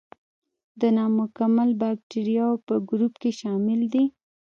د 0.79 0.81
نامکمل 0.97 1.69
باکتریاوو 1.81 2.63
په 2.67 2.73
ګروپ 2.89 3.13
کې 3.21 3.31
شامل 3.39 3.81
دي. 3.93 4.05